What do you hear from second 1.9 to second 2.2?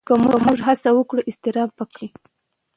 شي.